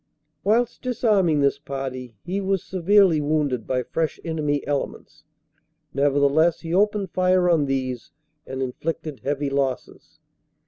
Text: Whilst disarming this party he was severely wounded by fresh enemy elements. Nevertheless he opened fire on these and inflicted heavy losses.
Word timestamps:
Whilst 0.43 0.81
disarming 0.81 1.41
this 1.41 1.59
party 1.59 2.15
he 2.25 2.41
was 2.41 2.63
severely 2.63 3.21
wounded 3.21 3.67
by 3.67 3.83
fresh 3.83 4.19
enemy 4.25 4.65
elements. 4.65 5.25
Nevertheless 5.93 6.61
he 6.61 6.73
opened 6.73 7.11
fire 7.11 7.47
on 7.47 7.67
these 7.67 8.09
and 8.47 8.63
inflicted 8.63 9.19
heavy 9.19 9.51
losses. 9.51 10.17